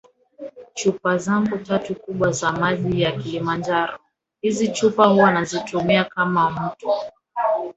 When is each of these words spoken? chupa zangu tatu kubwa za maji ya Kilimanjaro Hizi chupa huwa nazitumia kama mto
chupa 0.73 1.17
zangu 1.17 1.57
tatu 1.57 1.95
kubwa 1.95 2.31
za 2.31 2.51
maji 2.51 3.01
ya 3.01 3.11
Kilimanjaro 3.11 3.99
Hizi 4.41 4.67
chupa 4.71 5.05
huwa 5.07 5.31
nazitumia 5.31 6.03
kama 6.05 6.49
mto 6.51 6.97